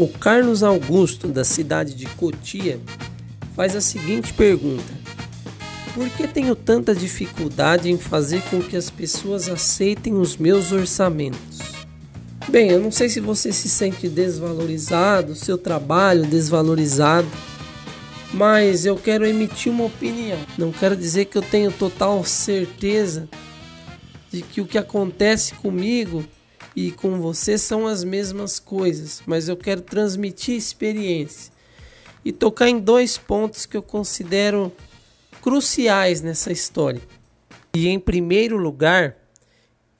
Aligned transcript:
O 0.00 0.08
Carlos 0.08 0.62
Augusto, 0.62 1.28
da 1.28 1.44
cidade 1.44 1.92
de 1.92 2.06
Cotia, 2.06 2.80
faz 3.54 3.76
a 3.76 3.82
seguinte 3.82 4.32
pergunta: 4.32 4.90
Por 5.92 6.08
que 6.08 6.26
tenho 6.26 6.56
tanta 6.56 6.94
dificuldade 6.94 7.90
em 7.90 7.98
fazer 7.98 8.40
com 8.48 8.62
que 8.62 8.78
as 8.78 8.88
pessoas 8.88 9.46
aceitem 9.46 10.14
os 10.14 10.38
meus 10.38 10.72
orçamentos? 10.72 11.58
Bem, 12.48 12.70
eu 12.70 12.80
não 12.80 12.90
sei 12.90 13.10
se 13.10 13.20
você 13.20 13.52
se 13.52 13.68
sente 13.68 14.08
desvalorizado, 14.08 15.34
seu 15.34 15.58
trabalho 15.58 16.24
desvalorizado, 16.24 17.28
mas 18.32 18.86
eu 18.86 18.96
quero 18.96 19.26
emitir 19.26 19.70
uma 19.70 19.84
opinião. 19.84 20.38
Não 20.56 20.72
quero 20.72 20.96
dizer 20.96 21.26
que 21.26 21.36
eu 21.36 21.42
tenho 21.42 21.70
total 21.70 22.24
certeza 22.24 23.28
de 24.32 24.40
que 24.40 24.62
o 24.62 24.66
que 24.66 24.78
acontece 24.78 25.52
comigo 25.56 26.24
e 26.74 26.90
com 26.90 27.20
você 27.20 27.58
são 27.58 27.86
as 27.86 28.04
mesmas 28.04 28.58
coisas, 28.58 29.22
mas 29.26 29.48
eu 29.48 29.56
quero 29.56 29.80
transmitir 29.80 30.56
experiência 30.56 31.52
e 32.24 32.32
tocar 32.32 32.68
em 32.68 32.78
dois 32.78 33.18
pontos 33.18 33.66
que 33.66 33.76
eu 33.76 33.82
considero 33.82 34.72
cruciais 35.40 36.20
nessa 36.20 36.52
história. 36.52 37.00
E 37.74 37.88
em 37.88 37.98
primeiro 37.98 38.56
lugar, 38.56 39.16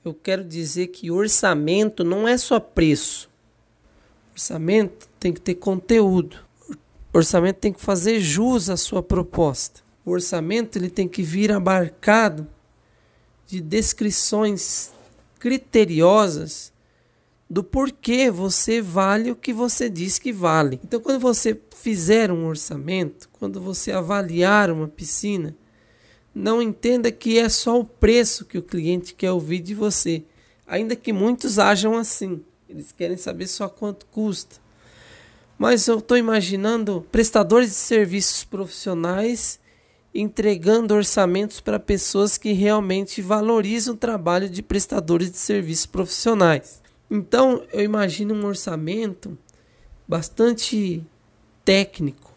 eu 0.03 0.13
quero 0.13 0.43
dizer 0.43 0.87
que 0.87 1.11
orçamento 1.11 2.03
não 2.03 2.27
é 2.27 2.37
só 2.37 2.59
preço. 2.59 3.29
Orçamento 4.33 5.07
tem 5.19 5.33
que 5.33 5.41
ter 5.41 5.55
conteúdo. 5.55 6.37
Orçamento 7.13 7.57
tem 7.57 7.73
que 7.73 7.81
fazer 7.81 8.19
jus 8.19 8.69
à 8.69 8.77
sua 8.77 9.03
proposta. 9.03 9.81
O 10.05 10.11
orçamento 10.11 10.77
ele 10.77 10.89
tem 10.89 11.07
que 11.07 11.21
vir 11.21 11.51
abarcado 11.51 12.47
de 13.47 13.61
descrições 13.61 14.91
criteriosas 15.41 16.71
do 17.49 17.63
porquê 17.63 18.29
você 18.29 18.79
vale 18.79 19.31
o 19.31 19.35
que 19.35 19.51
você 19.51 19.89
diz 19.89 20.19
que 20.19 20.31
vale. 20.31 20.79
Então, 20.83 21.01
quando 21.01 21.19
você 21.19 21.59
fizer 21.75 22.31
um 22.31 22.45
orçamento, 22.45 23.27
quando 23.33 23.59
você 23.59 23.91
avaliar 23.91 24.69
uma 24.69 24.87
piscina, 24.87 25.57
não 26.33 26.61
entenda 26.61 27.11
que 27.11 27.39
é 27.39 27.49
só 27.49 27.79
o 27.79 27.83
preço 27.83 28.45
que 28.45 28.59
o 28.59 28.61
cliente 28.61 29.15
quer 29.15 29.31
ouvir 29.31 29.61
de 29.61 29.73
você, 29.73 30.23
ainda 30.67 30.95
que 30.95 31.11
muitos 31.11 31.57
ajam 31.57 31.97
assim. 31.97 32.43
Eles 32.69 32.91
querem 32.91 33.17
saber 33.17 33.47
só 33.47 33.67
quanto 33.67 34.05
custa. 34.05 34.57
Mas 35.57 35.87
eu 35.87 35.97
estou 35.97 36.17
imaginando 36.17 37.05
prestadores 37.11 37.69
de 37.69 37.75
serviços 37.75 38.43
profissionais 38.43 39.59
entregando 40.13 40.93
orçamentos 40.93 41.61
para 41.61 41.79
pessoas 41.79 42.37
que 42.37 42.51
realmente 42.51 43.21
valorizam 43.21 43.93
o 43.93 43.97
trabalho 43.97 44.49
de 44.49 44.61
prestadores 44.61 45.31
de 45.31 45.37
serviços 45.37 45.85
profissionais. 45.85 46.81
Então, 47.09 47.63
eu 47.71 47.81
imagino 47.81 48.33
um 48.33 48.45
orçamento 48.45 49.37
bastante 50.07 51.03
técnico, 51.63 52.33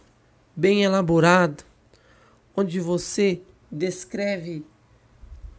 bem 0.55 0.85
elaborado, 0.85 1.65
onde 2.57 2.79
você 2.79 3.41
descreve 3.71 4.65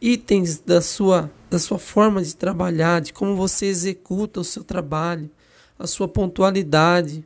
itens 0.01 0.59
da 0.59 0.81
sua, 0.81 1.31
da 1.49 1.59
sua 1.59 1.79
forma 1.79 2.21
de 2.21 2.35
trabalhar, 2.35 3.01
de 3.01 3.11
como 3.11 3.35
você 3.35 3.65
executa 3.65 4.39
o 4.39 4.43
seu 4.43 4.63
trabalho, 4.63 5.29
a 5.77 5.87
sua 5.87 6.07
pontualidade, 6.07 7.25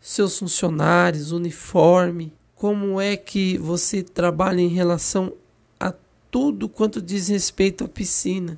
seus 0.00 0.38
funcionários, 0.38 1.30
uniforme, 1.30 2.32
como 2.62 3.00
é 3.00 3.16
que 3.16 3.58
você 3.58 4.04
trabalha 4.04 4.60
em 4.60 4.68
relação 4.68 5.32
a 5.80 5.92
tudo 6.30 6.68
quanto 6.68 7.02
diz 7.02 7.26
respeito 7.26 7.82
à 7.82 7.88
piscina, 7.88 8.56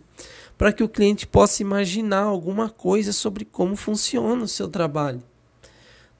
para 0.58 0.74
que 0.74 0.84
o 0.84 0.88
cliente 0.90 1.26
possa 1.26 1.62
imaginar 1.62 2.24
alguma 2.24 2.68
coisa 2.68 3.14
sobre 3.14 3.46
como 3.46 3.74
funciona 3.74 4.44
o 4.44 4.46
seu 4.46 4.68
trabalho. 4.68 5.22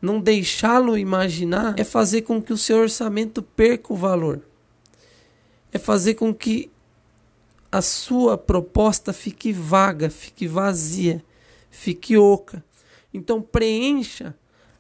Não 0.01 0.19
deixá-lo 0.19 0.97
imaginar 0.97 1.75
é 1.77 1.85
fazer 1.85 2.23
com 2.23 2.41
que 2.41 2.55
o 2.55 2.57
seu 2.57 2.79
orçamento 2.79 3.43
perca 3.43 3.93
o 3.93 3.97
valor. 3.97 4.41
É 5.71 5.77
fazer 5.79 6.15
com 6.15 6.33
que 6.33 6.71
a 7.71 7.83
sua 7.83 8.39
proposta 8.39 9.13
fique 9.13 9.53
vaga, 9.53 10.09
fique 10.09 10.49
vazia, 10.49 11.23
fique 11.71 12.17
oca. 12.17 12.65
Então 13.13 13.43
preencha 13.43 14.35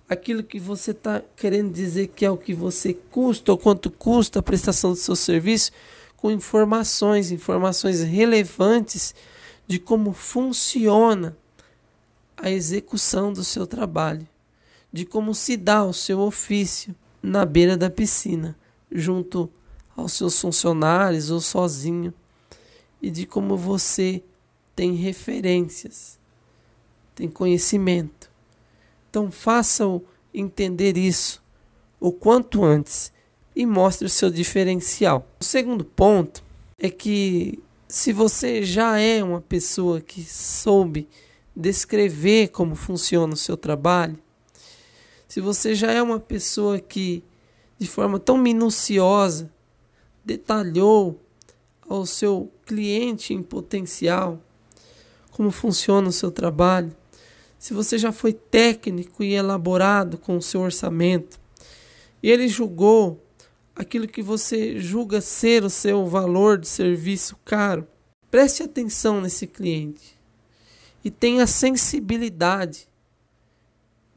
aquilo 0.09 0.42
que 0.42 0.59
você 0.59 0.91
está 0.91 1.22
querendo 1.37 1.72
dizer 1.72 2.09
que 2.09 2.25
é 2.25 2.31
o 2.31 2.37
que 2.37 2.54
você 2.54 2.94
custa 2.94 3.53
ou 3.53 3.59
quanto 3.59 3.91
custa 3.91 4.38
a 4.38 4.42
prestação 4.42 4.91
do 4.91 4.97
seu 4.97 5.16
serviço 5.16 5.72
com 6.16 6.31
informações, 6.31 7.31
informações 7.31 8.03
relevantes 8.03 9.15
de 9.66 9.78
como 9.78 10.12
funciona 10.12 11.37
a 12.37 12.50
execução 12.50 13.32
do 13.32 13.42
seu 13.42 13.66
trabalho, 13.66 14.26
de 14.92 15.04
como 15.06 15.34
se 15.34 15.56
dá 15.56 15.84
o 15.84 15.92
seu 15.92 16.21
ofício 16.21 16.94
na 17.22 17.44
beira 17.44 17.76
da 17.76 17.88
piscina, 17.88 18.56
junto 18.92 19.50
aos 19.97 20.12
seus 20.12 20.38
funcionários 20.38 21.31
ou 21.31 21.41
sozinho, 21.41 22.12
e 23.00 23.10
de 23.10 23.26
como 23.26 23.56
você 23.56 24.22
tem 24.75 24.94
referências, 24.94 26.19
tem 27.15 27.28
conhecimento 27.28 28.23
então 29.14 29.30
faça-o 29.30 30.02
entender 30.34 30.98
isso 30.98 31.41
o 32.00 32.10
quanto 32.10 32.64
antes 32.64 33.12
e 33.54 33.64
mostre 33.64 34.08
o 34.08 34.10
seu 34.10 34.28
diferencial. 34.28 35.25
O 35.41 35.44
segundo 35.44 35.84
ponto 35.84 36.42
é 36.76 36.91
que 36.91 37.62
se 37.86 38.12
você 38.12 38.64
já 38.64 38.98
é 38.98 39.22
uma 39.22 39.41
pessoa 39.41 40.00
que 40.00 40.24
soube 40.24 41.08
descrever 41.54 42.48
como 42.48 42.74
funciona 42.74 43.34
o 43.34 43.36
seu 43.36 43.56
trabalho, 43.56 44.19
se 45.28 45.41
você 45.41 45.76
já 45.76 45.92
é 45.92 46.03
uma 46.03 46.19
pessoa 46.19 46.80
que 46.80 47.22
de 47.78 47.86
forma 47.86 48.19
tão 48.19 48.36
minuciosa 48.36 49.48
detalhou 50.24 51.20
ao 51.88 52.04
seu 52.04 52.50
cliente 52.66 53.32
em 53.32 53.44
potencial 53.44 54.41
como 55.30 55.53
funciona 55.53 56.08
o 56.08 56.12
seu 56.12 56.32
trabalho, 56.32 56.97
se 57.59 57.72
você 57.72 57.98
já 57.98 58.12
foi 58.12 58.32
técnico 58.32 59.22
e 59.22 59.34
elaborado 59.34 60.19
com 60.19 60.37
o 60.37 60.42
seu 60.42 60.60
orçamento, 60.60 61.41
e 62.22 62.31
ele 62.31 62.48
julgou 62.48 63.22
aquilo 63.75 64.06
que 64.06 64.22
você 64.22 64.78
julga 64.78 65.20
ser 65.20 65.65
o 65.65 65.70
seu 65.70 66.06
valor 66.06 66.59
de 66.59 66.69
serviço 66.69 67.37
caro, 67.44 67.87
preste 68.31 68.62
atenção 68.62 69.20
nesse 69.20 69.47
cliente 69.47 70.19
e 71.04 71.10
tenha 71.10 71.47
sensibilidade 71.47 72.88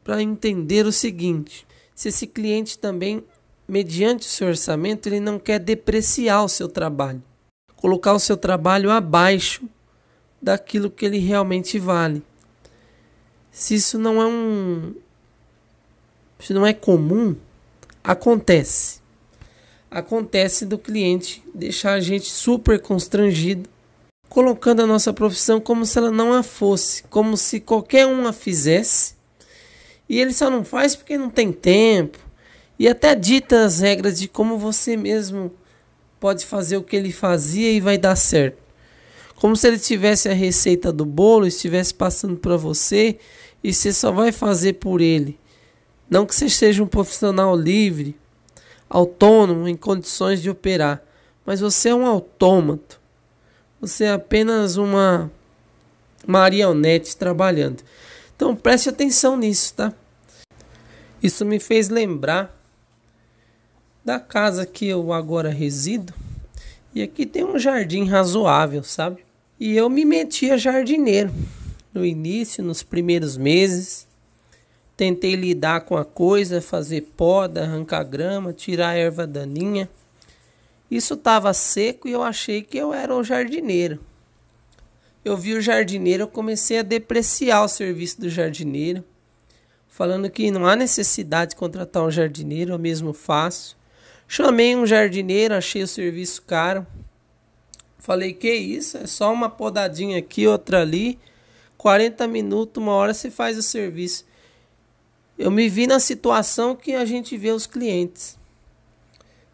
para 0.03 0.21
entender 0.21 0.85
o 0.85 0.91
seguinte: 0.91 1.67
se 1.93 2.07
esse 2.09 2.25
cliente 2.27 2.79
também, 2.79 3.23
mediante 3.67 4.25
o 4.25 4.29
seu 4.29 4.47
orçamento, 4.47 5.07
ele 5.07 5.19
não 5.19 5.37
quer 5.37 5.59
depreciar 5.59 6.43
o 6.43 6.49
seu 6.49 6.69
trabalho, 6.69 7.21
colocar 7.75 8.13
o 8.13 8.19
seu 8.19 8.37
trabalho 8.37 8.89
abaixo 8.89 9.67
daquilo 10.41 10.89
que 10.89 11.05
ele 11.05 11.17
realmente 11.17 11.77
vale. 11.77 12.23
Se 13.57 13.73
isso 13.73 13.97
não 13.97 14.21
é 14.21 14.25
um. 14.27 14.93
Se 16.39 16.53
não 16.53 16.63
é 16.63 16.73
comum, 16.73 17.35
acontece. 18.03 19.01
Acontece 19.89 20.63
do 20.63 20.77
cliente 20.77 21.41
deixar 21.55 21.93
a 21.93 21.99
gente 21.99 22.29
super 22.29 22.79
constrangido, 22.79 23.67
colocando 24.29 24.83
a 24.83 24.85
nossa 24.85 25.11
profissão 25.11 25.59
como 25.59 25.87
se 25.87 25.97
ela 25.97 26.11
não 26.11 26.33
a 26.33 26.43
fosse, 26.43 27.01
como 27.05 27.35
se 27.35 27.59
qualquer 27.59 28.05
um 28.05 28.27
a 28.27 28.31
fizesse. 28.31 29.15
E 30.07 30.21
ele 30.21 30.33
só 30.33 30.51
não 30.51 30.63
faz 30.63 30.95
porque 30.95 31.17
não 31.17 31.31
tem 31.31 31.51
tempo. 31.51 32.19
E 32.77 32.87
até 32.87 33.15
dita 33.15 33.65
as 33.65 33.79
regras 33.79 34.19
de 34.19 34.27
como 34.27 34.59
você 34.59 34.95
mesmo 34.95 35.51
pode 36.19 36.45
fazer 36.45 36.77
o 36.77 36.83
que 36.83 36.95
ele 36.95 37.11
fazia 37.11 37.71
e 37.71 37.81
vai 37.81 37.97
dar 37.97 38.15
certo. 38.15 38.67
Como 39.35 39.55
se 39.55 39.67
ele 39.67 39.79
tivesse 39.79 40.29
a 40.29 40.33
receita 40.33 40.91
do 40.91 41.05
bolo, 41.05 41.47
estivesse 41.47 41.93
passando 41.93 42.37
para 42.37 42.55
você 42.55 43.17
e 43.63 43.73
você 43.73 43.91
só 43.91 44.11
vai 44.11 44.31
fazer 44.31 44.73
por 44.73 45.01
ele. 45.01 45.39
Não 46.09 46.25
que 46.25 46.33
você 46.33 46.49
seja 46.49 46.83
um 46.83 46.87
profissional 46.87 47.55
livre, 47.55 48.15
autônomo, 48.89 49.67
em 49.67 49.75
condições 49.75 50.41
de 50.41 50.49
operar, 50.49 51.01
mas 51.45 51.59
você 51.59 51.89
é 51.89 51.95
um 51.95 52.05
autômato. 52.05 52.99
Você 53.81 54.05
é 54.05 54.11
apenas 54.11 54.77
uma 54.77 55.31
marionete 56.25 57.15
trabalhando. 57.15 57.83
Então 58.35 58.55
preste 58.55 58.89
atenção 58.89 59.37
nisso, 59.37 59.73
tá? 59.73 59.93
Isso 61.21 61.45
me 61.45 61.59
fez 61.59 61.89
lembrar 61.89 62.55
da 64.05 64.19
casa 64.19 64.65
que 64.65 64.87
eu 64.87 65.11
agora 65.11 65.49
resido. 65.49 66.13
E 66.93 67.01
aqui 67.01 67.25
tem 67.25 67.43
um 67.43 67.59
jardim 67.59 68.05
razoável, 68.05 68.83
sabe? 68.83 69.25
E 69.59 69.75
eu 69.75 69.89
me 69.89 70.05
meti 70.05 70.49
a 70.49 70.57
jardineiro 70.57 71.31
no 71.97 72.05
início, 72.05 72.63
nos 72.63 72.83
primeiros 72.83 73.35
meses. 73.35 74.07
Tentei 74.95 75.35
lidar 75.35 75.81
com 75.81 75.97
a 75.97 76.05
coisa, 76.05 76.61
fazer 76.61 77.01
poda, 77.17 77.63
arrancar 77.63 78.03
grama, 78.03 78.53
tirar 78.53 78.89
a 78.89 78.95
erva 78.95 79.25
daninha. 79.25 79.89
Isso 80.89 81.15
estava 81.15 81.53
seco 81.53 82.07
e 82.07 82.11
eu 82.11 82.23
achei 82.23 82.61
que 82.61 82.77
eu 82.77 82.93
era 82.93 83.13
o 83.15 83.23
jardineiro. 83.23 83.99
Eu 85.25 85.35
vi 85.35 85.55
o 85.55 85.61
jardineiro, 85.61 86.23
eu 86.23 86.27
comecei 86.27 86.79
a 86.79 86.83
depreciar 86.83 87.63
o 87.63 87.67
serviço 87.67 88.21
do 88.21 88.29
jardineiro. 88.29 89.03
falando 89.89 90.29
que 90.29 90.51
não 90.51 90.67
há 90.67 90.75
necessidade 90.75 91.51
de 91.51 91.55
contratar 91.55 92.03
um 92.03 92.11
jardineiro, 92.11 92.71
eu 92.71 92.77
mesmo 92.77 93.13
faço. 93.13 93.75
Chamei 94.27 94.75
um 94.75 94.85
jardineiro, 94.85 95.55
achei 95.55 95.81
o 95.81 95.87
serviço 95.87 96.43
caro. 96.43 96.85
Falei, 97.97 98.31
que 98.31 98.53
isso? 98.53 98.97
É 98.97 99.07
só 99.07 99.33
uma 99.33 99.49
podadinha 99.49 100.19
aqui, 100.19 100.45
outra 100.45 100.81
ali. 100.81 101.19
40 101.77 102.27
minutos, 102.27 102.81
uma 102.81 102.93
hora 102.93 103.13
você 103.13 103.29
faz 103.29 103.57
o 103.57 103.63
serviço. 103.63 104.25
Eu 105.37 105.51
me 105.51 105.69
vi 105.69 105.85
na 105.85 105.99
situação 105.99 106.75
que 106.75 106.95
a 106.95 107.05
gente 107.05 107.37
vê 107.37 107.51
os 107.51 107.67
clientes. 107.67 108.37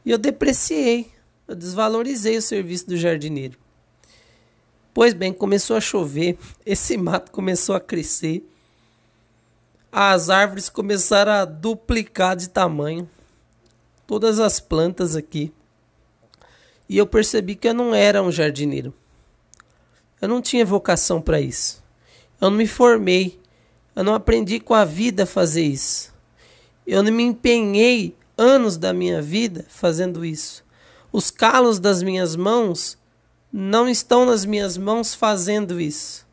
E 0.05 0.11
eu 0.11 0.17
depreciei, 0.17 1.11
eu 1.47 1.55
desvalorizei 1.55 2.37
o 2.37 2.41
serviço 2.41 2.87
do 2.87 2.97
jardineiro. 2.97 3.57
Pois 4.93 5.13
bem, 5.13 5.33
começou 5.33 5.75
a 5.75 5.81
chover, 5.81 6.37
esse 6.65 6.95
mato 6.97 7.31
começou 7.31 7.75
a 7.75 7.81
crescer. 7.81 8.47
As 9.91 10.29
árvores 10.29 10.69
começaram 10.69 11.33
a 11.33 11.45
duplicar 11.45 12.35
de 12.35 12.49
tamanho 12.49 13.09
todas 14.07 14.39
as 14.39 14.59
plantas 14.59 15.15
aqui. 15.15 15.53
E 16.87 16.97
eu 16.97 17.05
percebi 17.05 17.55
que 17.55 17.67
eu 17.67 17.73
não 17.73 17.93
era 17.93 18.23
um 18.23 18.31
jardineiro. 18.31 18.93
Eu 20.21 20.27
não 20.27 20.41
tinha 20.41 20.65
vocação 20.65 21.21
para 21.21 21.41
isso. 21.41 21.82
Eu 22.43 22.49
não 22.49 22.57
me 22.57 22.67
formei. 22.67 23.39
Eu 23.95 24.03
não 24.03 24.13
aprendi 24.13 24.59
com 24.59 24.73
a 24.73 24.83
vida 24.83 25.23
a 25.23 25.25
fazer 25.25 25.63
isso. 25.63 26.13
Eu 26.85 27.01
não 27.01 27.09
me 27.09 27.23
empenhei 27.23 28.17
anos 28.37 28.75
da 28.75 28.91
minha 28.91 29.21
vida 29.21 29.65
fazendo 29.69 30.25
isso. 30.25 30.61
Os 31.09 31.31
calos 31.31 31.79
das 31.79 32.03
minhas 32.03 32.35
mãos 32.35 32.97
não 33.49 33.87
estão 33.87 34.25
nas 34.25 34.43
minhas 34.43 34.77
mãos 34.77 35.15
fazendo 35.15 35.79
isso. 35.79 36.27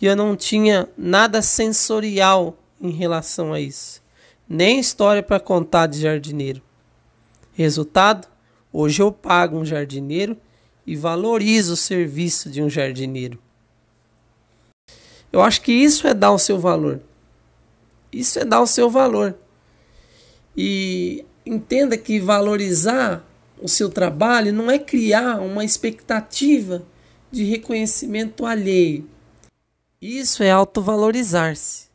E 0.00 0.06
eu 0.06 0.16
não 0.16 0.34
tinha 0.34 0.88
nada 0.98 1.40
sensorial 1.40 2.58
em 2.80 2.90
relação 2.90 3.52
a 3.52 3.60
isso. 3.60 4.02
Nem 4.48 4.80
história 4.80 5.22
para 5.22 5.38
contar 5.38 5.86
de 5.86 6.00
jardineiro. 6.00 6.60
Resultado: 7.52 8.26
hoje 8.72 9.00
eu 9.00 9.12
pago 9.12 9.56
um 9.56 9.64
jardineiro 9.64 10.36
e 10.84 10.96
valorizo 10.96 11.74
o 11.74 11.76
serviço 11.76 12.50
de 12.50 12.60
um 12.60 12.68
jardineiro. 12.68 13.38
Eu 15.32 15.40
acho 15.40 15.62
que 15.62 15.72
isso 15.72 16.06
é 16.06 16.12
dar 16.12 16.32
o 16.32 16.38
seu 16.38 16.58
valor. 16.58 17.00
Isso 18.12 18.38
é 18.38 18.44
dar 18.44 18.60
o 18.60 18.66
seu 18.66 18.90
valor. 18.90 19.34
E 20.56 21.24
entenda 21.46 21.96
que 21.96 22.20
valorizar 22.20 23.24
o 23.60 23.68
seu 23.68 23.88
trabalho 23.88 24.52
não 24.52 24.70
é 24.70 24.78
criar 24.78 25.40
uma 25.40 25.64
expectativa 25.64 26.82
de 27.30 27.44
reconhecimento 27.44 28.44
alheio. 28.44 29.08
Isso 30.00 30.42
é 30.42 30.50
autovalorizar-se. 30.50 31.86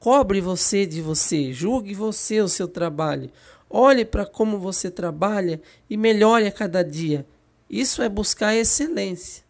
Cobre 0.00 0.40
você 0.40 0.86
de 0.86 1.00
você, 1.02 1.52
julgue 1.52 1.94
você 1.94 2.40
o 2.40 2.48
seu 2.48 2.66
trabalho. 2.66 3.30
Olhe 3.70 4.04
para 4.04 4.24
como 4.24 4.58
você 4.58 4.90
trabalha 4.90 5.60
e 5.90 5.96
melhore 5.96 6.46
a 6.46 6.52
cada 6.52 6.82
dia. 6.82 7.26
Isso 7.68 8.00
é 8.02 8.08
buscar 8.08 8.56
excelência. 8.56 9.44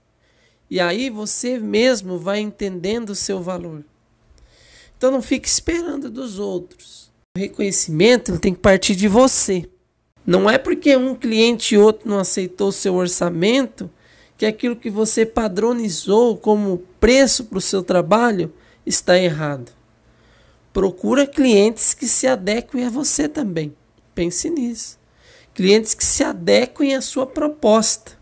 E 0.71 0.79
aí 0.81 1.09
você 1.09 1.59
mesmo 1.59 2.19
vai 2.19 2.41
entendendo 2.41 3.11
o 3.11 3.15
seu 3.15 3.41
valor. 3.41 3.85
Então 4.97 5.11
não 5.11 5.23
fique 5.23 5.49
esperando 5.49 6.11
dos 6.11 6.39
outros. 6.39 7.11
O 7.37 7.41
reconhecimento 7.41 8.39
tem 8.39 8.53
que 8.53 8.61
partir 8.61 8.97
de 8.97 9.07
você. 9.07 9.69
Não 10.27 10.51
é 10.51 10.59
porque 10.59 10.97
um 10.97 11.15
cliente 11.15 11.75
e 11.75 11.79
outro 11.79 12.09
não 12.09 12.19
aceitou 12.19 12.69
o 12.69 12.73
seu 12.73 12.95
orçamento 12.95 13.91
que 14.37 14.45
aquilo 14.45 14.77
que 14.77 14.91
você 14.91 15.25
padronizou 15.25 16.37
como 16.37 16.83
preço 17.01 17.45
para 17.45 17.59
o 17.59 17.63
seu 17.63 17.83
trabalho 17.83 18.53
está 18.85 19.19
errado. 19.19 19.73
Procura 20.73 21.27
clientes 21.27 21.95
que 21.95 22.07
se 22.07 22.27
adequem 22.27 22.85
a 22.85 22.91
você 22.91 23.29
também. 23.29 23.75
Pense 24.15 24.51
nisso. 24.51 24.99
Clientes 25.55 25.95
que 25.95 26.05
se 26.05 26.23
adequem 26.23 26.95
à 26.95 27.01
sua 27.01 27.27
proposta. 27.27 28.18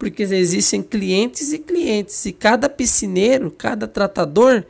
Porque 0.00 0.22
existem 0.22 0.82
clientes 0.82 1.52
e 1.52 1.58
clientes, 1.58 2.24
e 2.24 2.32
cada 2.32 2.70
piscineiro, 2.70 3.50
cada 3.50 3.86
tratador 3.86 4.64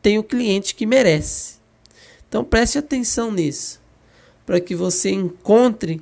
tem 0.00 0.16
o 0.16 0.22
cliente 0.22 0.76
que 0.76 0.86
merece. 0.86 1.56
Então 2.28 2.44
preste 2.44 2.78
atenção 2.78 3.32
nisso, 3.32 3.80
para 4.46 4.60
que 4.60 4.76
você 4.76 5.10
encontre 5.10 6.00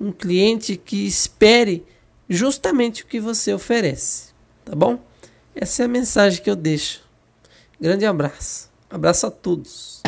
um 0.00 0.12
cliente 0.12 0.76
que 0.76 1.04
espere 1.04 1.84
justamente 2.28 3.02
o 3.02 3.06
que 3.06 3.18
você 3.18 3.52
oferece, 3.52 4.28
tá 4.64 4.76
bom? 4.76 5.04
Essa 5.52 5.82
é 5.82 5.86
a 5.86 5.88
mensagem 5.88 6.40
que 6.40 6.48
eu 6.48 6.56
deixo. 6.56 7.02
Grande 7.80 8.06
abraço. 8.06 8.70
Abraço 8.88 9.26
a 9.26 9.32
todos. 9.32 10.01